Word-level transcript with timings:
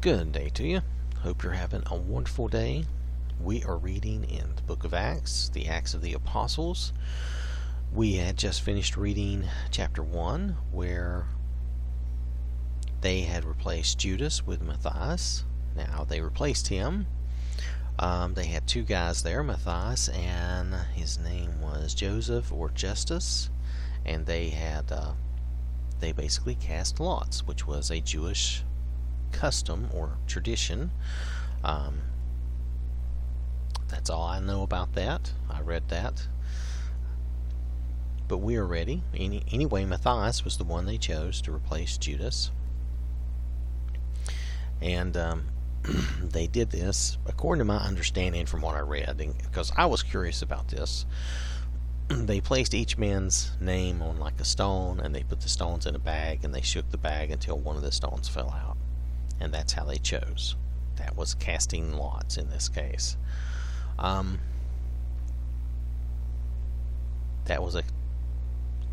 Good 0.00 0.32
day 0.32 0.48
to 0.54 0.66
you. 0.66 0.80
Hope 1.18 1.42
you're 1.42 1.52
having 1.52 1.82
a 1.84 1.94
wonderful 1.94 2.48
day. 2.48 2.86
We 3.38 3.62
are 3.64 3.76
reading 3.76 4.24
in 4.24 4.56
the 4.56 4.62
book 4.62 4.84
of 4.84 4.94
Acts, 4.94 5.50
the 5.50 5.68
Acts 5.68 5.92
of 5.92 6.00
the 6.00 6.14
Apostles. 6.14 6.94
We 7.92 8.14
had 8.14 8.38
just 8.38 8.62
finished 8.62 8.96
reading 8.96 9.44
chapter 9.70 10.02
1, 10.02 10.56
where 10.72 11.26
they 13.02 13.20
had 13.22 13.44
replaced 13.44 13.98
Judas 13.98 14.46
with 14.46 14.62
Matthias. 14.62 15.44
Now, 15.76 16.06
they 16.08 16.22
replaced 16.22 16.68
him. 16.68 17.06
Um, 17.98 18.32
they 18.32 18.46
had 18.46 18.66
two 18.66 18.84
guys 18.84 19.22
there, 19.22 19.42
Matthias, 19.42 20.08
and 20.08 20.74
his 20.94 21.18
name 21.18 21.60
was 21.60 21.92
Joseph 21.92 22.50
or 22.50 22.70
Justus. 22.70 23.50
And 24.06 24.24
they 24.24 24.48
had, 24.48 24.90
uh, 24.90 25.12
they 25.98 26.12
basically 26.12 26.54
cast 26.54 27.00
lots, 27.00 27.46
which 27.46 27.66
was 27.66 27.90
a 27.90 28.00
Jewish 28.00 28.64
custom 29.32 29.88
or 29.92 30.18
tradition. 30.26 30.90
Um, 31.64 32.00
that's 33.88 34.08
all 34.08 34.24
I 34.24 34.40
know 34.40 34.62
about 34.62 34.94
that. 34.94 35.32
I 35.48 35.60
read 35.60 35.88
that. 35.88 36.26
But 38.28 38.38
we 38.38 38.56
are 38.56 38.66
ready. 38.66 39.02
Any, 39.14 39.42
anyway, 39.50 39.84
Matthias 39.84 40.44
was 40.44 40.56
the 40.56 40.64
one 40.64 40.86
they 40.86 40.98
chose 40.98 41.42
to 41.42 41.52
replace 41.52 41.98
Judas. 41.98 42.52
And 44.80 45.16
um, 45.16 45.48
they 46.22 46.46
did 46.46 46.70
this, 46.70 47.18
according 47.26 47.60
to 47.60 47.64
my 47.64 47.78
understanding 47.78 48.46
from 48.46 48.60
what 48.60 48.76
I 48.76 48.80
read, 48.80 49.16
because 49.42 49.72
I 49.76 49.86
was 49.86 50.02
curious 50.02 50.42
about 50.42 50.68
this. 50.68 51.04
They 52.12 52.40
placed 52.40 52.74
each 52.74 52.98
man's 52.98 53.52
name 53.60 54.02
on 54.02 54.18
like 54.18 54.40
a 54.40 54.44
stone, 54.44 54.98
and 54.98 55.14
they 55.14 55.22
put 55.22 55.42
the 55.42 55.48
stones 55.48 55.86
in 55.86 55.94
a 55.94 56.00
bag, 56.00 56.44
and 56.44 56.52
they 56.52 56.60
shook 56.60 56.90
the 56.90 56.98
bag 56.98 57.30
until 57.30 57.56
one 57.56 57.76
of 57.76 57.82
the 57.82 57.92
stones 57.92 58.28
fell 58.28 58.50
out 58.50 58.76
and 59.40 59.52
that's 59.52 59.72
how 59.72 59.84
they 59.84 59.98
chose. 59.98 60.56
That 60.96 61.16
was 61.16 61.34
casting 61.34 61.94
lots 61.94 62.36
in 62.36 62.50
this 62.50 62.68
case. 62.68 63.16
Um, 63.98 64.38
that 67.46 67.62
was 67.62 67.74
a 67.74 67.82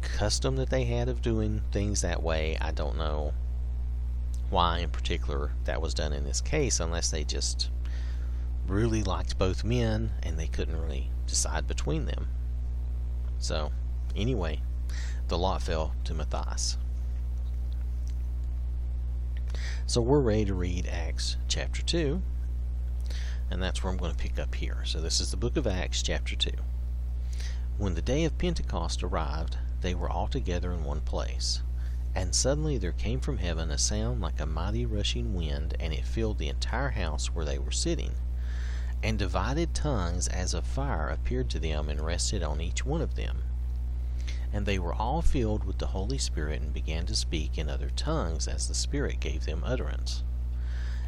custom 0.02 0.56
that 0.56 0.70
they 0.70 0.86
had 0.86 1.10
of 1.10 1.22
doing 1.22 1.62
things 1.72 2.02
that 2.02 2.24
way. 2.24 2.58
I 2.60 2.72
don't 2.72 2.98
know 2.98 3.34
why, 4.50 4.80
in 4.80 4.90
particular, 4.90 5.52
that 5.66 5.82
was 5.82 5.94
done 5.94 6.14
in 6.14 6.24
this 6.24 6.42
case, 6.42 6.80
unless 6.80 7.12
they 7.12 7.24
just 7.24 7.70
really 8.68 9.04
liked 9.04 9.38
both 9.38 9.64
men 9.64 10.12
and 10.24 10.38
they 10.38 10.48
couldn't 10.48 10.80
really 10.80 11.10
decide 11.26 11.68
between 11.68 12.06
them. 12.06 12.28
So, 13.40 13.72
anyway, 14.16 14.62
the 15.28 15.38
lot 15.38 15.62
fell 15.62 15.94
to 16.06 16.14
Matthias. 16.14 16.78
So 19.90 20.02
we're 20.02 20.20
ready 20.20 20.44
to 20.44 20.54
read 20.54 20.86
Acts 20.86 21.38
chapter 21.48 21.82
2, 21.82 22.22
and 23.50 23.64
that's 23.64 23.82
where 23.82 23.90
I'm 23.90 23.98
going 23.98 24.12
to 24.12 24.18
pick 24.18 24.38
up 24.38 24.54
here. 24.54 24.80
So 24.84 25.00
this 25.00 25.22
is 25.22 25.32
the 25.32 25.38
book 25.38 25.56
of 25.56 25.66
Acts 25.66 26.04
chapter 26.04 26.36
2. 26.36 26.52
When 27.78 27.96
the 27.96 28.02
day 28.02 28.26
of 28.26 28.38
Pentecost 28.38 29.02
arrived, 29.02 29.56
they 29.80 29.96
were 29.96 30.10
all 30.10 30.28
together 30.28 30.74
in 30.74 30.84
one 30.84 31.00
place. 31.00 31.62
And 32.14 32.36
suddenly 32.36 32.78
there 32.78 32.92
came 32.92 33.22
from 33.22 33.38
heaven 33.38 33.72
a 33.72 33.78
sound 33.78 34.20
like 34.20 34.42
a 34.42 34.46
mighty 34.46 34.86
rushing 34.86 35.34
wind, 35.34 35.78
and 35.80 35.94
it 35.94 36.04
filled 36.04 36.38
the 36.38 36.50
entire 36.50 36.90
house 36.90 37.28
where 37.28 37.46
they 37.46 37.58
were 37.58 37.72
sitting. 37.72 38.16
And 39.02 39.18
divided 39.18 39.74
tongues 39.74 40.28
as 40.28 40.54
of 40.54 40.68
fire 40.68 41.08
appeared 41.08 41.50
to 41.52 41.60
them 41.60 41.88
and 41.88 42.02
rested 42.02 42.44
on 42.44 42.60
each 42.60 42.86
one 42.86 43.00
of 43.02 43.16
them. 43.16 43.44
And 44.54 44.66
they 44.66 44.80
were 44.80 44.94
all 44.94 45.22
filled 45.22 45.64
with 45.64 45.78
the 45.78 45.88
Holy 45.88 46.18
Spirit 46.18 46.62
and 46.62 46.74
began 46.74 47.06
to 47.08 47.16
speak 47.16 47.58
in 47.58 47.70
other 47.70 47.90
tongues 47.90 48.48
as 48.48 48.68
the 48.68 48.74
Spirit 48.74 49.20
gave 49.20 49.46
them 49.46 49.64
utterance. 49.66 50.24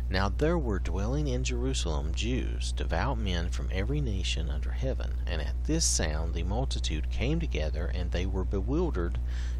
Now 0.09 0.29
there 0.29 0.57
were 0.57 0.79
dwelling 0.79 1.27
in 1.27 1.43
Jerusalem 1.43 2.15
Jews, 2.15 2.71
devout 2.71 3.19
men 3.19 3.49
from 3.49 3.69
every 3.71 4.01
nation 4.01 4.49
under 4.49 4.71
heaven. 4.71 5.13
And 5.27 5.39
at 5.41 5.65
this 5.65 5.85
sound 5.85 6.33
the 6.33 6.43
multitude 6.43 7.11
came 7.11 7.39
together, 7.39 7.91
and 7.93 8.11
they 8.11 8.25
were 8.25 8.43
bewildered, 8.43 9.19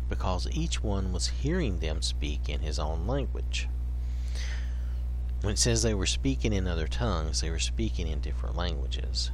because 0.09 0.48
each 0.52 0.82
one 0.84 1.14
was 1.14 1.28
hearing 1.28 1.80
them 1.80 2.02
speak 2.02 2.50
in 2.50 2.62
his 2.62 2.80
own 2.80 3.06
language. 3.06 3.70
When 5.42 5.53
it 5.53 5.59
says 5.59 5.84
they 5.84 5.94
were 5.94 6.08
speaking 6.08 6.52
in 6.52 6.68
other 6.68 6.88
tongues, 6.88 7.42
they 7.42 7.52
were 7.52 7.59
speaking 7.59 8.08
in 8.08 8.20
different 8.20 8.56
languages. 8.56 9.30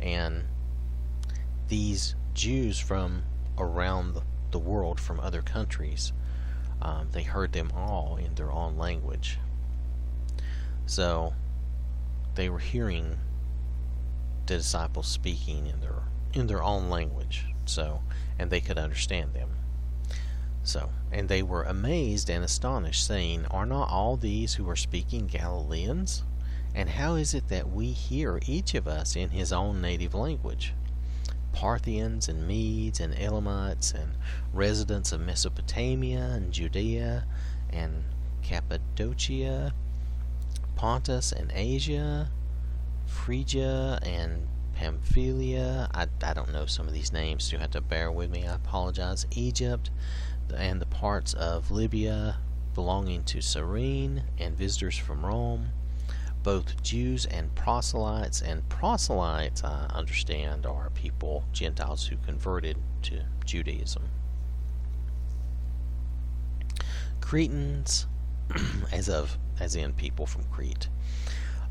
And 0.00 0.44
these 1.68 2.14
Jews 2.34 2.78
from 2.78 3.24
around 3.58 4.20
the 4.50 4.58
world, 4.58 5.00
from 5.00 5.20
other 5.20 5.42
countries, 5.42 6.12
um, 6.80 7.08
they 7.12 7.22
heard 7.22 7.52
them 7.52 7.70
all 7.74 8.16
in 8.16 8.34
their 8.34 8.50
own 8.50 8.76
language. 8.76 9.38
So 10.86 11.34
they 12.34 12.48
were 12.48 12.58
hearing 12.58 13.18
the 14.46 14.56
disciples 14.56 15.06
speaking 15.06 15.66
in 15.66 15.80
their 15.80 16.02
in 16.32 16.46
their 16.46 16.62
own 16.62 16.88
language. 16.90 17.46
So 17.64 18.02
and 18.38 18.50
they 18.50 18.60
could 18.60 18.78
understand 18.78 19.34
them. 19.34 19.50
So 20.62 20.90
and 21.10 21.28
they 21.28 21.42
were 21.42 21.62
amazed 21.62 22.30
and 22.30 22.44
astonished, 22.44 23.06
saying, 23.06 23.46
Are 23.50 23.66
not 23.66 23.90
all 23.90 24.16
these 24.16 24.54
who 24.54 24.68
are 24.68 24.76
speaking 24.76 25.26
Galileans? 25.26 26.24
And 26.74 26.88
how 26.88 27.16
is 27.16 27.34
it 27.34 27.48
that 27.48 27.70
we 27.70 27.92
hear 27.92 28.40
each 28.46 28.74
of 28.74 28.88
us 28.88 29.14
in 29.14 29.30
his 29.30 29.52
own 29.52 29.82
native 29.82 30.14
language? 30.14 30.72
Parthians 31.52 32.28
and 32.28 32.46
Medes 32.46 33.00
and 33.00 33.14
Elamites 33.18 33.92
and 33.92 34.12
residents 34.52 35.12
of 35.12 35.20
Mesopotamia 35.20 36.20
and 36.20 36.52
Judea 36.52 37.26
and 37.70 38.04
Cappadocia, 38.42 39.72
Pontus 40.74 41.32
and 41.32 41.52
Asia, 41.54 42.30
Phrygia 43.06 43.98
and 44.02 44.48
Pamphylia. 44.74 45.88
I, 45.94 46.06
I 46.22 46.34
don't 46.34 46.52
know 46.52 46.66
some 46.66 46.88
of 46.88 46.94
these 46.94 47.12
names, 47.12 47.44
so 47.44 47.52
you 47.52 47.58
have 47.60 47.70
to 47.72 47.80
bear 47.80 48.10
with 48.10 48.30
me. 48.30 48.46
I 48.46 48.54
apologize. 48.54 49.26
Egypt 49.32 49.90
and 50.54 50.80
the 50.80 50.86
parts 50.86 51.34
of 51.34 51.70
Libya 51.70 52.38
belonging 52.74 53.22
to 53.24 53.40
Cyrene 53.40 54.24
and 54.38 54.56
visitors 54.56 54.96
from 54.96 55.24
Rome 55.24 55.68
both 56.42 56.82
Jews 56.82 57.26
and 57.26 57.54
proselytes. 57.54 58.40
And 58.42 58.68
proselytes, 58.68 59.62
I 59.62 59.86
understand, 59.90 60.66
are 60.66 60.90
people, 60.90 61.44
Gentiles, 61.52 62.06
who 62.06 62.16
converted 62.16 62.76
to 63.02 63.22
Judaism. 63.44 64.08
Cretans, 67.20 68.06
as 68.92 69.08
of 69.08 69.38
as 69.60 69.76
in 69.76 69.92
people 69.92 70.26
from 70.26 70.44
Crete, 70.44 70.88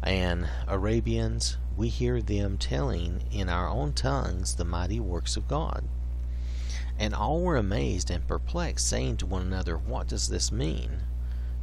and 0.02 0.48
Arabians, 0.68 1.58
we 1.76 1.90
hear 1.90 2.22
them 2.22 2.58
telling 2.58 3.24
in 3.32 3.50
our 3.50 3.68
own 3.68 3.94
tongues 3.94 4.56
the 4.56 4.66
mighty 4.66 5.00
works 5.00 5.36
of 5.36 5.48
God. 5.48 5.84
And 6.98 7.14
all 7.14 7.42
were 7.42 7.58
amazed 7.58 8.10
and 8.10 8.28
perplexed, 8.28 8.88
saying 8.88 9.18
to 9.18 9.26
one 9.26 9.42
another, 9.42 9.78
What 9.78 10.08
does 10.08 10.30
this 10.30 10.52
mean? 10.52 11.04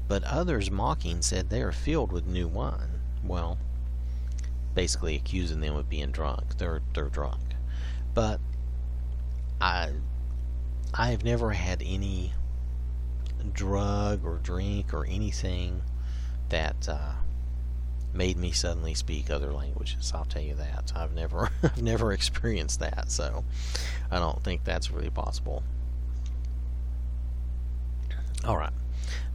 But 0.07 0.25
others 0.25 0.71
mocking 0.71 1.23
said, 1.23 1.49
They 1.49 1.63
are 1.63 1.73
filled 1.73 2.13
with 2.13 2.27
new 2.27 2.49
wine 2.49 2.98
well, 3.25 3.59
basically 4.75 5.17
accusing 5.17 5.61
them 5.61 5.77
of 5.77 5.89
being 5.89 6.11
drunk. 6.11 6.59
They're 6.59 6.83
they're 6.95 7.09
drunk, 7.09 7.41
but 8.15 8.41
I 9.61 9.93
I 10.95 11.09
have 11.09 11.25
never 11.25 11.51
had 11.51 11.83
any 11.85 12.33
drug 13.53 14.25
or 14.25 14.37
drink 14.39 14.93
or 14.93 15.07
anything 15.07 15.83
that 16.49 16.89
uh, 16.89 17.13
made 18.13 18.37
me 18.37 18.51
suddenly 18.53 18.95
speak 18.95 19.31
other 19.31 19.53
languages. 19.53 20.13
I'll 20.15 20.25
tell 20.25 20.43
you 20.43 20.55
that. 20.55 20.93
I've 20.95 21.15
never 21.15 21.51
I've 21.63 21.83
never 21.83 22.13
experienced 22.13 22.81
that, 22.81 23.11
so 23.11 23.45
I 24.11 24.19
don't 24.19 24.43
think 24.43 24.65
that's 24.65 24.91
really 24.91 25.11
possible. 25.11 25.63
All 28.45 28.57
right. 28.57 28.73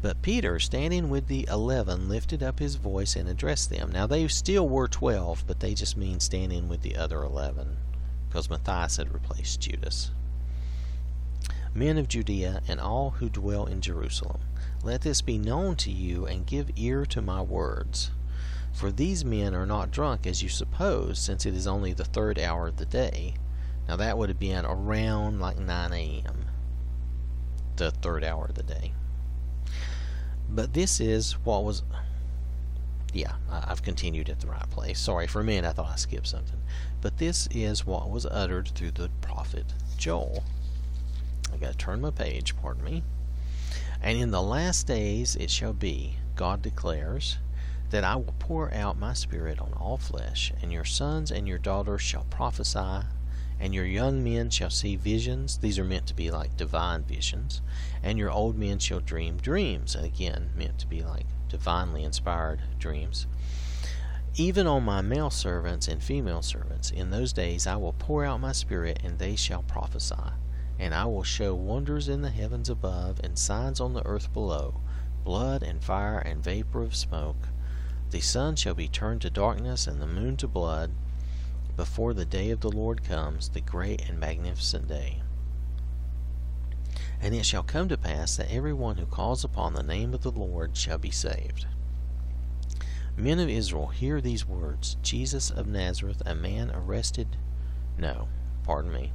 But 0.03 0.21
Peter, 0.21 0.59
standing 0.59 1.09
with 1.09 1.27
the 1.27 1.47
eleven, 1.49 2.09
lifted 2.09 2.43
up 2.43 2.59
his 2.59 2.75
voice 2.75 3.15
and 3.15 3.29
addressed 3.29 3.69
them. 3.69 3.89
Now 3.89 4.05
they 4.05 4.27
still 4.27 4.67
were 4.67 4.89
twelve, 4.89 5.45
but 5.47 5.61
they 5.61 5.73
just 5.73 5.95
mean 5.95 6.19
standing 6.19 6.67
with 6.67 6.81
the 6.81 6.97
other 6.97 7.23
eleven, 7.23 7.77
because 8.27 8.49
Matthias 8.49 8.97
had 8.97 9.13
replaced 9.13 9.61
Judas. 9.61 10.11
Men 11.73 11.97
of 11.97 12.09
Judea 12.09 12.61
and 12.67 12.81
all 12.81 13.11
who 13.11 13.29
dwell 13.29 13.65
in 13.65 13.79
Jerusalem, 13.79 14.41
let 14.83 15.03
this 15.03 15.21
be 15.21 15.37
known 15.37 15.77
to 15.77 15.89
you, 15.89 16.25
and 16.25 16.45
give 16.45 16.71
ear 16.75 17.05
to 17.05 17.21
my 17.21 17.41
words. 17.41 18.11
For 18.73 18.91
these 18.91 19.23
men 19.23 19.55
are 19.55 19.65
not 19.65 19.89
drunk 19.89 20.27
as 20.27 20.43
you 20.43 20.49
suppose, 20.49 21.17
since 21.17 21.45
it 21.45 21.53
is 21.53 21.65
only 21.65 21.93
the 21.93 22.03
third 22.03 22.37
hour 22.37 22.67
of 22.67 22.75
the 22.75 22.85
day. 22.85 23.35
Now 23.87 23.95
that 23.95 24.17
would 24.17 24.27
have 24.27 24.39
been 24.39 24.65
around 24.65 25.39
like 25.39 25.59
9 25.59 25.93
a.m., 25.93 26.47
the 27.77 27.91
third 27.91 28.25
hour 28.25 28.47
of 28.47 28.55
the 28.55 28.63
day. 28.63 28.91
But 30.53 30.73
this 30.73 30.99
is 30.99 31.33
what 31.43 31.63
was. 31.63 31.83
Yeah, 33.11 33.33
I've 33.51 33.83
continued 33.83 34.29
at 34.29 34.39
the 34.39 34.47
right 34.47 34.69
place. 34.69 34.99
Sorry, 34.99 35.27
for 35.27 35.41
a 35.41 35.43
minute 35.43 35.67
I 35.67 35.73
thought 35.73 35.91
I 35.91 35.95
skipped 35.95 36.27
something. 36.27 36.59
But 37.01 37.17
this 37.17 37.47
is 37.51 37.85
what 37.85 38.09
was 38.09 38.25
uttered 38.25 38.69
through 38.69 38.91
the 38.91 39.09
prophet 39.21 39.65
Joel. 39.97 40.43
I 41.53 41.57
gotta 41.57 41.77
turn 41.77 42.01
my 42.01 42.11
page, 42.11 42.55
pardon 42.55 42.83
me. 42.83 43.03
And 44.01 44.17
in 44.17 44.31
the 44.31 44.41
last 44.41 44.87
days 44.87 45.35
it 45.35 45.49
shall 45.49 45.73
be 45.73 46.15
God 46.35 46.61
declares, 46.61 47.37
that 47.91 48.03
I 48.03 48.15
will 48.15 48.33
pour 48.39 48.73
out 48.73 48.97
my 48.97 49.13
Spirit 49.13 49.59
on 49.59 49.73
all 49.73 49.97
flesh, 49.97 50.51
and 50.61 50.73
your 50.73 50.85
sons 50.85 51.31
and 51.31 51.47
your 51.47 51.59
daughters 51.59 52.01
shall 52.01 52.25
prophesy, 52.31 53.05
and 53.63 53.73
your 53.73 53.85
young 53.85 54.21
men 54.21 54.49
shall 54.49 54.69
see 54.69 54.97
visions. 54.97 55.57
These 55.59 55.79
are 55.79 55.85
meant 55.85 56.05
to 56.07 56.13
be 56.13 56.29
like 56.29 56.57
divine 56.57 57.03
visions. 57.03 57.61
And 58.03 58.19
your 58.19 58.29
old 58.29 58.57
men 58.57 58.77
shall 58.77 58.99
dream 58.99 59.37
dreams. 59.37 59.95
Again, 59.95 60.49
meant 60.53 60.79
to 60.79 60.87
be 60.87 61.01
like 61.01 61.27
divinely 61.47 62.03
inspired 62.03 62.59
dreams. 62.77 63.25
Even 64.35 64.67
on 64.67 64.83
my 64.83 64.99
male 64.99 65.29
servants 65.29 65.87
and 65.87 66.03
female 66.03 66.41
servants, 66.41 66.91
in 66.91 67.09
those 67.09 67.31
days 67.31 67.65
I 67.65 67.77
will 67.77 67.93
pour 67.93 68.25
out 68.25 68.41
my 68.41 68.51
Spirit, 68.51 68.99
and 69.01 69.17
they 69.17 69.37
shall 69.37 69.63
prophesy. 69.63 70.33
And 70.77 70.93
I 70.93 71.05
will 71.05 71.23
show 71.23 71.55
wonders 71.55 72.09
in 72.09 72.21
the 72.21 72.31
heavens 72.31 72.69
above, 72.69 73.21
and 73.23 73.39
signs 73.39 73.79
on 73.79 73.93
the 73.93 74.05
earth 74.05 74.33
below 74.33 74.81
blood 75.23 75.63
and 75.63 75.81
fire 75.81 76.19
and 76.19 76.43
vapor 76.43 76.81
of 76.81 76.97
smoke. 76.97 77.47
The 78.09 78.19
sun 78.19 78.57
shall 78.57 78.73
be 78.73 78.89
turned 78.89 79.21
to 79.21 79.29
darkness, 79.29 79.87
and 79.87 80.01
the 80.01 80.05
moon 80.05 80.35
to 80.37 80.49
blood, 80.49 80.91
before 81.75 82.13
the 82.13 82.25
day 82.25 82.51
of 82.51 82.61
the 82.61 82.71
Lord 82.71 83.03
comes, 83.03 83.49
the 83.49 83.61
great 83.61 84.07
and 84.07 84.19
magnificent 84.19 84.87
day. 84.87 85.21
And 87.21 87.33
it 87.33 87.45
shall 87.45 87.63
come 87.63 87.87
to 87.89 87.97
pass 87.97 88.35
that 88.37 88.51
every 88.51 88.73
one 88.73 88.97
who 88.97 89.05
calls 89.05 89.43
upon 89.43 89.73
the 89.73 89.83
name 89.83 90.13
of 90.13 90.21
the 90.21 90.31
Lord 90.31 90.75
shall 90.75 90.97
be 90.97 91.11
saved. 91.11 91.65
Men 93.15 93.39
of 93.39 93.49
Israel, 93.49 93.87
hear 93.87 94.19
these 94.19 94.47
words 94.47 94.97
Jesus 95.01 95.49
of 95.49 95.67
Nazareth, 95.67 96.21
a 96.25 96.35
man 96.35 96.71
arrested. 96.71 97.37
No, 97.97 98.27
pardon 98.63 98.91
me. 98.91 99.11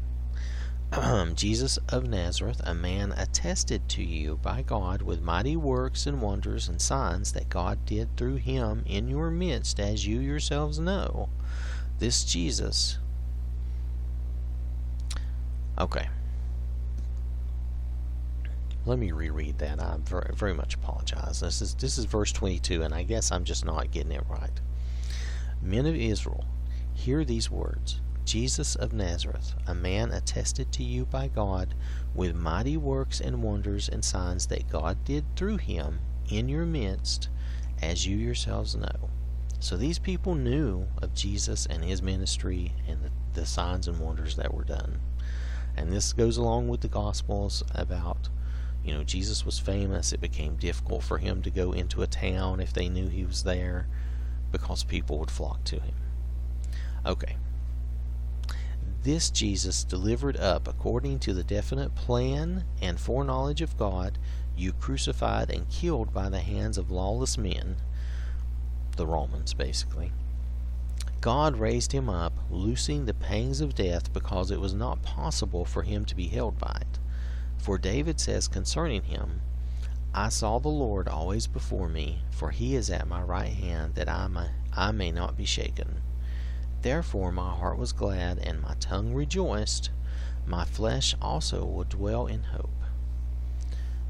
Jesus 1.35 1.79
of 1.91 2.09
Nazareth, 2.09 2.63
a 2.65 2.75
man 2.75 3.13
attested 3.13 3.89
to 3.91 4.03
you 4.03 4.39
by 4.39 4.63
God 4.63 5.03
with 5.03 5.21
mighty 5.21 5.57
works 5.57 6.07
and 6.07 6.23
wonders 6.23 6.67
and 6.67 6.81
signs 6.81 7.33
that 7.33 7.51
God 7.51 7.85
did 7.85 8.17
through 8.17 8.37
him 8.37 8.85
in 8.87 9.09
your 9.09 9.31
midst, 9.31 9.79
as 9.79 10.07
you 10.07 10.21
yourselves 10.21 10.79
know. 10.79 11.29
This 11.99 12.25
Jesus. 12.25 12.99
Okay. 15.79 16.09
Let 18.87 18.99
me 18.99 19.13
reread 19.13 19.59
that. 19.59 19.83
I 19.83 19.97
very, 20.05 20.31
very 20.35 20.55
much 20.55 20.75
apologize. 20.75 21.41
This 21.41 21.61
is 21.61 21.75
this 21.75 21.99
is 21.99 22.05
verse 22.05 22.33
22, 22.33 22.83
and 22.83 22.95
I 22.95 23.03
guess 23.03 23.33
I'm 23.33 23.45
just 23.45 23.65
not 23.65 23.91
getting 23.91 24.13
it 24.13 24.25
right. 24.29 24.61
Men 25.61 25.87
of 25.87 25.97
Israel, 25.97 26.45
hear 26.95 27.25
these 27.25 27.51
words. 27.51 28.01
Jesus 28.25 28.77
of 28.77 28.93
Nazareth, 28.93 29.55
a 29.67 29.75
man 29.75 30.13
attested 30.13 30.71
to 30.73 30.85
you 30.85 31.07
by 31.07 31.29
God 31.29 31.75
with 32.15 32.37
mighty 32.37 32.77
works 32.77 33.21
and 33.21 33.43
wonders 33.43 33.89
and 33.89 34.05
signs 34.05 34.47
that 34.49 34.69
God 34.69 35.03
did 35.05 35.25
through 35.35 35.57
him 35.57 36.01
in 36.29 36.49
your 36.49 36.67
midst, 36.67 37.29
as 37.81 38.07
you 38.07 38.17
yourselves 38.17 38.77
know. 38.77 39.11
So 39.61 39.77
these 39.77 39.99
people 39.99 40.35
knew 40.35 40.87
of 41.03 41.15
Jesus 41.15 41.67
and 41.67 41.85
his 41.85 42.03
ministry 42.03 42.75
and 42.87 43.03
the, 43.03 43.11
the 43.41 43.47
signs 43.47 43.89
and 43.89 43.99
wonders 43.99 44.37
that 44.37 44.55
were 44.55 44.65
done. 44.65 45.01
And 45.77 45.93
this 45.93 46.13
goes 46.13 46.37
along 46.37 46.69
with 46.69 46.81
the 46.81 46.89
Gospels 46.89 47.63
about, 47.75 48.29
you 48.85 48.93
know, 48.93 49.05
Jesus 49.05 49.45
was 49.45 49.59
famous. 49.59 50.13
It 50.13 50.21
became 50.21 50.57
difficult 50.57 51.03
for 51.03 51.19
him 51.19 51.43
to 51.43 51.51
go 51.51 51.73
into 51.73 52.03
a 52.03 52.07
town 52.07 52.61
if 52.61 52.73
they 52.73 52.89
knew 52.89 53.09
he 53.09 53.25
was 53.25 53.43
there 53.43 53.87
because 54.51 54.85
people 54.85 55.19
would 55.19 55.31
flock 55.31 55.65
to 55.65 55.77
him. 55.77 55.95
Okay, 57.05 57.37
this 59.03 59.31
Jesus 59.31 59.85
delivered 59.85 60.37
up 60.37 60.67
according 60.67 61.21
to 61.21 61.33
the 61.33 61.45
definite 61.45 61.95
plan 61.95 62.65
and 62.83 62.99
foreknowledge 62.99 63.63
of 63.63 63.79
God, 63.79 64.19
you 64.57 64.73
crucified 64.73 65.51
and 65.51 65.69
killed 65.71 66.13
by 66.13 66.29
the 66.29 66.41
hands 66.41 66.77
of 66.77 66.91
lawless 66.91 67.39
men, 67.39 67.77
the 68.99 69.07
Romans 69.07 69.55
basically. 69.55 70.13
God 71.23 71.57
raised 71.57 71.93
him 71.93 72.11
up, 72.11 72.33
loosing 72.51 73.07
the 73.07 73.15
pangs 73.15 73.61
of 73.61 73.75
death 73.75 74.13
because 74.13 74.51
it 74.51 74.61
was 74.61 74.75
not 74.75 75.03
possible 75.03 75.65
for 75.65 75.83
him 75.83 76.05
to 76.05 76.15
be 76.15 76.29
held 76.29 76.59
by 76.59 76.77
it. 76.81 76.99
For 77.57 77.79
David 77.79 78.21
says 78.21 78.47
concerning 78.47 79.05
him, 79.05 79.41
I 80.15 80.29
saw 80.29 80.59
the 80.59 80.69
Lord 80.69 81.09
always 81.09 81.47
before 81.47 81.89
me, 81.89 82.21
for 82.31 82.51
he 82.51 82.75
is 82.75 82.91
at 82.91 83.09
my 83.09 83.23
right 83.23 83.53
hand, 83.53 83.95
that 83.95 84.09
I 84.09 84.27
may, 84.27 84.51
I 84.73 84.91
may 84.93 85.11
not 85.11 85.37
be 85.37 85.45
shaken. 85.45 86.03
Therefore 86.83 87.33
my 87.33 87.51
heart 87.55 87.79
was 87.79 87.93
glad, 87.93 88.39
and 88.39 88.63
my 88.63 88.75
tongue 88.81 89.13
rejoiced. 89.13 89.91
My 90.47 90.65
flesh 90.65 91.15
also 91.21 91.65
will 91.65 91.85
dwell 91.85 92.27
in 92.27 92.45
hope. 92.45 92.71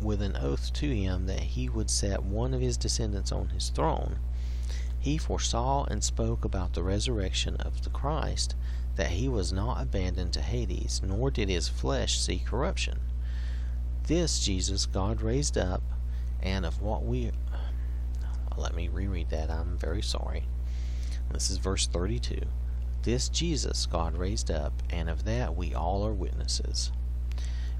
with 0.00 0.20
an 0.22 0.36
oath 0.36 0.72
to 0.74 0.94
him 0.94 1.26
that 1.26 1.40
he 1.40 1.68
would 1.68 1.90
set 1.90 2.22
one 2.22 2.54
of 2.54 2.60
his 2.60 2.76
descendants 2.76 3.32
on 3.32 3.48
his 3.50 3.70
throne, 3.70 4.18
he 4.98 5.18
foresaw 5.18 5.84
and 5.84 6.02
spoke 6.02 6.44
about 6.44 6.72
the 6.72 6.82
resurrection 6.82 7.56
of 7.56 7.84
the 7.84 7.90
Christ, 7.90 8.54
that 8.96 9.10
he 9.10 9.28
was 9.28 9.52
not 9.52 9.82
abandoned 9.82 10.32
to 10.32 10.40
Hades, 10.40 11.02
nor 11.04 11.30
did 11.30 11.48
his 11.48 11.68
flesh 11.68 12.18
see 12.18 12.38
corruption. 12.38 13.00
This 14.06 14.40
Jesus 14.40 14.86
God 14.86 15.20
raised 15.20 15.58
up, 15.58 15.82
and 16.42 16.64
of 16.64 16.80
what 16.80 17.04
we. 17.04 17.32
Let 18.56 18.74
me 18.74 18.88
reread 18.88 19.30
that. 19.30 19.50
I'm 19.50 19.76
very 19.76 20.02
sorry. 20.02 20.44
This 21.32 21.50
is 21.50 21.58
verse 21.58 21.86
32. 21.86 22.40
This 23.02 23.28
Jesus 23.28 23.86
God 23.86 24.16
raised 24.16 24.50
up, 24.50 24.72
and 24.88 25.10
of 25.10 25.24
that 25.24 25.56
we 25.56 25.74
all 25.74 26.06
are 26.06 26.14
witnesses. 26.14 26.92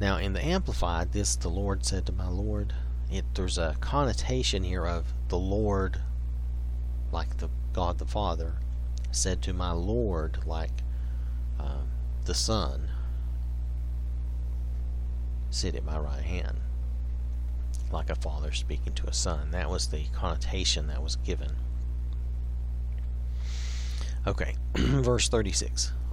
Now, 0.00 0.18
in 0.18 0.32
the 0.32 0.44
Amplified, 0.44 1.12
this 1.12 1.34
the 1.36 1.48
Lord 1.48 1.84
said 1.84 2.06
to 2.06 2.12
my 2.12 2.28
Lord. 2.28 2.72
It 3.10 3.24
there's 3.34 3.58
a 3.58 3.76
connotation 3.80 4.62
here 4.62 4.86
of 4.86 5.12
the 5.28 5.38
Lord, 5.38 6.00
like 7.10 7.38
the 7.38 7.48
God 7.72 7.98
the 7.98 8.06
Father, 8.06 8.54
said 9.10 9.42
to 9.42 9.52
my 9.52 9.72
Lord, 9.72 10.38
like 10.46 10.82
uh, 11.58 11.82
the 12.26 12.34
Son, 12.34 12.88
sit 15.50 15.74
at 15.74 15.84
my 15.84 15.98
right 15.98 16.22
hand, 16.22 16.58
like 17.90 18.10
a 18.10 18.14
father 18.14 18.52
speaking 18.52 18.92
to 18.94 19.06
a 19.08 19.12
son. 19.12 19.50
That 19.50 19.70
was 19.70 19.88
the 19.88 20.04
connotation 20.12 20.86
that 20.88 21.02
was 21.02 21.16
given. 21.16 21.56
Okay, 24.26 24.56
verse 24.74 25.28
36. 25.28 25.92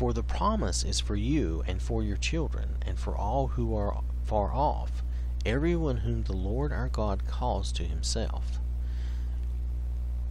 For 0.00 0.14
the 0.14 0.22
promise 0.22 0.82
is 0.82 0.98
for 0.98 1.14
you 1.14 1.62
and 1.66 1.82
for 1.82 2.02
your 2.02 2.16
children, 2.16 2.78
and 2.86 2.98
for 2.98 3.14
all 3.14 3.48
who 3.48 3.76
are 3.76 4.02
far 4.24 4.50
off, 4.50 5.02
everyone 5.44 5.98
whom 5.98 6.22
the 6.22 6.32
Lord 6.32 6.72
our 6.72 6.88
God 6.88 7.26
calls 7.26 7.70
to 7.72 7.84
himself. 7.84 8.60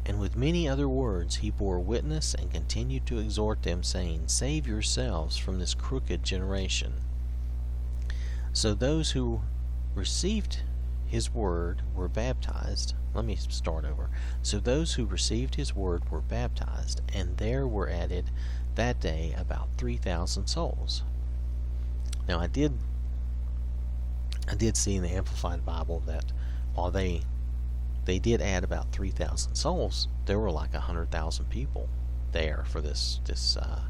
And 0.07 0.19
with 0.19 0.35
many 0.35 0.67
other 0.67 0.89
words 0.89 1.35
he 1.35 1.51
bore 1.51 1.79
witness 1.79 2.33
and 2.33 2.51
continued 2.51 3.05
to 3.05 3.19
exhort 3.19 3.61
them, 3.61 3.83
saying, 3.83 4.29
Save 4.29 4.65
yourselves 4.65 5.37
from 5.37 5.59
this 5.59 5.75
crooked 5.75 6.23
generation. 6.23 6.93
So 8.51 8.73
those 8.73 9.11
who 9.11 9.41
received 9.93 10.61
his 11.05 11.31
word 11.31 11.83
were 11.93 12.09
baptized. 12.09 12.95
Let 13.13 13.25
me 13.25 13.35
start 13.35 13.85
over. 13.85 14.09
So 14.41 14.59
those 14.59 14.93
who 14.93 15.05
received 15.05 15.55
his 15.55 15.75
word 15.75 16.09
were 16.09 16.21
baptized, 16.21 17.01
and 17.13 17.37
there 17.37 17.67
were 17.67 17.89
added 17.89 18.31
that 18.75 18.99
day 18.99 19.35
about 19.37 19.69
3,000 19.77 20.47
souls. 20.47 21.03
Now 22.27 22.39
I 22.39 22.47
did 22.47 22.73
I 24.47 24.55
did 24.55 24.75
see 24.75 24.95
in 24.95 25.03
the 25.03 25.09
Amplified 25.09 25.65
Bible 25.65 26.01
that 26.07 26.25
while 26.73 26.91
they 26.91 27.21
they 28.05 28.17
did 28.17 28.41
add 28.41 28.63
about 28.63 28.91
3,000 28.91 29.53
souls, 29.53 30.07
there 30.25 30.39
were 30.39 30.49
like 30.49 30.73
100,000 30.73 31.49
people 31.49 31.87
there 32.31 32.65
for 32.67 32.81
this 32.81 33.19
this 33.25 33.57
uh, 33.57 33.81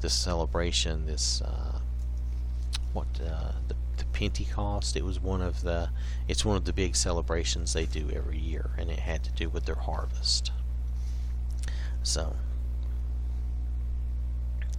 this 0.00 0.14
celebration, 0.14 1.06
this 1.06 1.42
uh, 1.42 1.78
what 2.92 3.06
uh, 3.20 3.52
the, 3.68 3.74
the 3.98 4.04
Pentecost. 4.12 4.96
It 4.96 5.04
was 5.04 5.20
one 5.20 5.42
of 5.42 5.62
the 5.62 5.90
it's 6.28 6.44
one 6.44 6.56
of 6.56 6.64
the 6.64 6.72
big 6.72 6.96
celebrations 6.96 7.72
they 7.72 7.86
do 7.86 8.10
every 8.12 8.38
year, 8.38 8.70
and 8.78 8.90
it 8.90 9.00
had 9.00 9.22
to 9.24 9.30
do 9.32 9.48
with 9.48 9.66
their 9.66 9.76
harvest. 9.76 10.52
So 12.02 12.34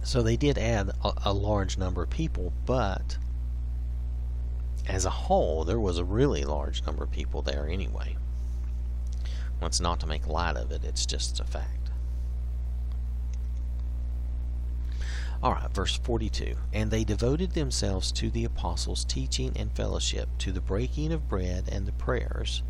so 0.02 0.22
they 0.22 0.36
did 0.36 0.58
add 0.58 0.90
a, 1.04 1.12
a 1.26 1.32
large 1.32 1.78
number 1.78 2.02
of 2.02 2.10
people, 2.10 2.52
but 2.66 3.16
as 4.86 5.04
a 5.04 5.10
whole, 5.10 5.64
there 5.64 5.80
was 5.80 5.98
a 5.98 6.04
really 6.04 6.44
large 6.44 6.84
number 6.84 7.04
of 7.04 7.10
people 7.10 7.42
there 7.42 7.68
anyway. 7.68 8.16
Well, 9.60 9.68
it's 9.68 9.80
not 9.80 10.00
to 10.00 10.06
make 10.06 10.26
light 10.26 10.56
of 10.56 10.72
it, 10.72 10.84
it's 10.84 11.06
just 11.06 11.38
a 11.38 11.44
fact. 11.44 11.90
Alright, 15.42 15.74
verse 15.74 15.96
42. 15.96 16.56
And 16.72 16.90
they 16.90 17.02
devoted 17.02 17.52
themselves 17.52 18.12
to 18.12 18.30
the 18.30 18.44
apostles' 18.44 19.04
teaching 19.04 19.52
and 19.56 19.74
fellowship, 19.74 20.28
to 20.38 20.52
the 20.52 20.60
breaking 20.60 21.12
of 21.12 21.28
bread 21.28 21.68
and 21.70 21.84
the 21.84 21.92
prayers. 21.92 22.62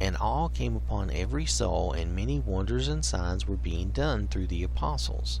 And 0.00 0.16
all 0.16 0.48
came 0.48 0.76
upon 0.76 1.10
every 1.10 1.46
soul, 1.46 1.92
and 1.92 2.14
many 2.14 2.38
wonders 2.38 2.86
and 2.86 3.04
signs 3.04 3.46
were 3.48 3.56
being 3.56 3.90
done 3.90 4.28
through 4.28 4.46
the 4.48 4.62
apostles. 4.62 5.40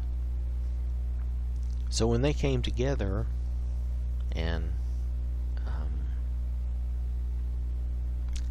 So 1.91 2.07
when 2.07 2.21
they 2.21 2.31
came 2.31 2.61
together 2.61 3.27
and 4.31 4.71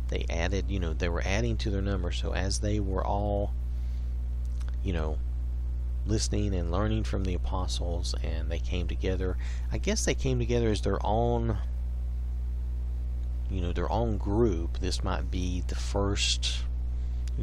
they 0.08 0.26
added, 0.28 0.66
you 0.68 0.78
know, 0.78 0.92
they 0.92 1.08
were 1.08 1.22
adding 1.24 1.56
to 1.56 1.70
their 1.70 1.80
number. 1.80 2.12
So 2.12 2.34
as 2.34 2.60
they 2.60 2.80
were 2.80 3.04
all, 3.04 3.54
you 4.84 4.92
know, 4.92 5.18
listening 6.04 6.54
and 6.54 6.70
learning 6.70 7.04
from 7.04 7.24
the 7.24 7.32
apostles 7.32 8.14
and 8.22 8.50
they 8.50 8.58
came 8.58 8.86
together, 8.86 9.38
I 9.72 9.78
guess 9.78 10.04
they 10.04 10.14
came 10.14 10.38
together 10.38 10.68
as 10.68 10.82
their 10.82 11.04
own, 11.04 11.56
you 13.50 13.62
know, 13.62 13.72
their 13.72 13.90
own 13.90 14.18
group. 14.18 14.80
This 14.80 15.02
might 15.02 15.30
be 15.30 15.62
the 15.66 15.76
first 15.76 16.64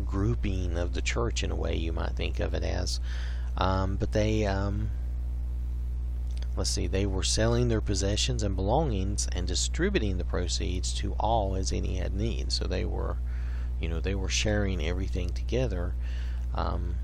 grouping 0.06 0.78
of 0.78 0.94
the 0.94 1.02
church 1.02 1.44
in 1.44 1.50
a 1.50 1.56
way 1.56 1.76
you 1.76 1.92
might 1.92 2.12
think 2.12 2.40
of 2.40 2.54
it 2.54 2.64
as. 2.64 3.00
Um, 3.58 3.96
but 3.96 4.12
they, 4.12 4.46
um, 4.46 4.92
let's 6.58 6.72
see, 6.72 6.88
they 6.88 7.06
were 7.06 7.24
selling 7.24 7.68
their 7.68 7.82
possessions 7.82 8.42
and 8.42 8.56
belongings 8.56 9.28
and 9.34 9.48
distributing 9.48 10.18
the 10.18 10.26
proceeds 10.26 10.92
to 10.96 11.14
all 11.20 11.56
as 11.56 11.72
any 11.72 11.98
had 11.98 12.16
need. 12.16 12.52
So 12.52 12.66
they 12.66 12.84
were, 12.84 13.18
you 13.80 13.88
know, 13.88 14.00
they 14.00 14.16
were 14.16 14.30
sharing 14.30 14.84
everything 14.84 15.30
together. 15.30 15.94
Um, 16.56 16.96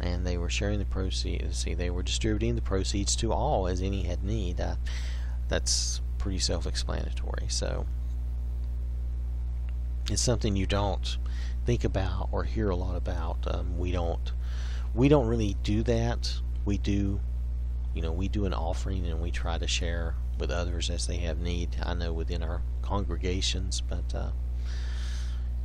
and 0.00 0.26
they 0.26 0.38
were 0.38 0.50
sharing 0.50 0.78
the 0.78 0.84
proceeds. 0.86 1.58
See, 1.58 1.74
they 1.74 1.90
were 1.90 2.02
distributing 2.02 2.54
the 2.54 2.62
proceeds 2.62 3.14
to 3.16 3.32
all 3.32 3.66
as 3.66 3.82
any 3.82 4.04
had 4.04 4.24
need. 4.24 4.60
Uh, 4.60 4.76
that's 5.48 6.00
pretty 6.18 6.38
self-explanatory. 6.38 7.46
So 7.48 7.86
it's 10.10 10.22
something 10.22 10.56
you 10.56 10.66
don't 10.66 11.18
think 11.66 11.84
about 11.84 12.28
or 12.30 12.44
hear 12.44 12.70
a 12.70 12.76
lot 12.76 12.96
about. 12.96 13.38
Um, 13.52 13.76
we 13.76 13.90
don't 13.90 14.32
we 14.94 15.08
don't 15.08 15.26
really 15.26 15.56
do 15.62 15.82
that. 15.82 16.32
We 16.64 16.78
do, 16.78 17.20
you 17.94 18.02
know, 18.02 18.12
we 18.12 18.28
do 18.28 18.46
an 18.46 18.54
offering 18.54 19.04
and 19.06 19.20
we 19.20 19.30
try 19.30 19.58
to 19.58 19.66
share 19.66 20.14
with 20.38 20.50
others 20.50 20.88
as 20.88 21.06
they 21.06 21.18
have 21.18 21.38
need. 21.38 21.76
I 21.82 21.94
know 21.94 22.12
within 22.12 22.42
our 22.42 22.62
congregations, 22.82 23.80
but 23.80 24.14
uh, 24.14 24.30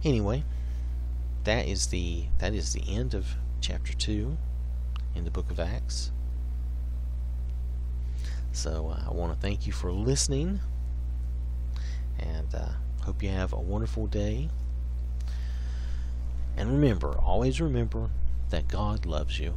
anyway, 0.03 0.43
that 1.43 1.67
is 1.67 1.87
the 1.87 2.25
that 2.39 2.53
is 2.53 2.73
the 2.73 2.83
end 2.93 3.13
of 3.13 3.35
chapter 3.61 3.93
two 3.93 4.37
in 5.15 5.23
the 5.23 5.31
book 5.31 5.51
of 5.51 5.59
Acts. 5.59 6.11
So 8.53 8.89
uh, 8.89 9.09
I 9.09 9.13
want 9.13 9.33
to 9.33 9.39
thank 9.39 9.65
you 9.65 9.71
for 9.71 9.91
listening, 9.91 10.59
and 12.19 12.53
uh, 12.53 12.69
hope 13.03 13.23
you 13.23 13.29
have 13.29 13.53
a 13.53 13.59
wonderful 13.59 14.07
day. 14.07 14.49
And 16.57 16.71
remember, 16.71 17.17
always 17.19 17.61
remember 17.61 18.09
that 18.49 18.67
God 18.67 19.05
loves 19.05 19.39
you 19.39 19.55